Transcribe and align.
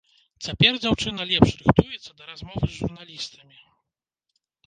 Цяпер 0.45 0.71
дзяўчына 0.83 1.27
лепш 1.31 1.51
рыхтуецца 1.59 2.11
да 2.21 2.31
размовы 2.31 2.63
з 2.67 2.71
журналістамі. 2.79 3.57